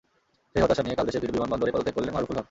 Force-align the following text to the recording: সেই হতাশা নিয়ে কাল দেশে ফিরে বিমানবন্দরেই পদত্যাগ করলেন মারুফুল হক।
সেই 0.51 0.61
হতাশা 0.63 0.81
নিয়ে 0.85 0.97
কাল 0.99 1.05
দেশে 1.09 1.19
ফিরে 1.21 1.35
বিমানবন্দরেই 1.35 1.73
পদত্যাগ 1.73 1.95
করলেন 1.95 2.13
মারুফুল 2.15 2.35
হক। 2.37 2.39